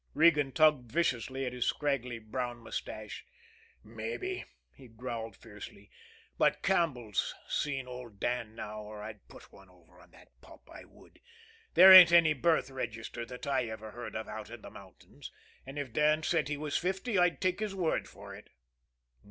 Regan 0.15 0.51
tugged 0.51 0.91
viciously 0.91 1.45
at 1.45 1.53
his 1.53 1.67
scraggly 1.67 2.17
brown 2.17 2.57
mustache. 2.57 3.23
"Mabbe," 3.85 4.45
he 4.73 4.87
growled 4.87 5.35
fiercely; 5.37 5.91
"but 6.39 6.63
Campbell's 6.63 7.35
seen 7.47 7.87
old 7.87 8.19
Dan 8.19 8.55
now, 8.55 8.79
or 8.81 9.03
I'd 9.03 9.27
put 9.27 9.51
one 9.53 9.69
over 9.69 10.01
on 10.01 10.09
the 10.09 10.25
pup 10.41 10.67
I 10.71 10.85
would 10.85 11.17
that! 11.17 11.21
There 11.75 11.93
ain't 11.93 12.11
any 12.11 12.33
birth 12.33 12.71
register 12.71 13.27
that 13.27 13.45
I 13.45 13.65
ever 13.65 13.91
heard 13.91 14.15
of 14.15 14.27
out 14.27 14.47
here 14.47 14.55
in 14.55 14.63
the 14.63 14.71
mountains, 14.71 15.31
and 15.67 15.77
if 15.77 15.93
Dan 15.93 16.23
said 16.23 16.47
he 16.47 16.57
was 16.57 16.79
fifty 16.79 17.19
I'd 17.19 17.39
take 17.39 17.59
his 17.59 17.75
word 17.75 18.07
for 18.07 18.33
it." 18.33 18.49